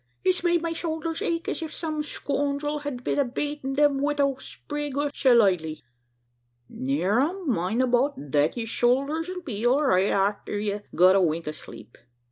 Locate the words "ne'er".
6.69-7.19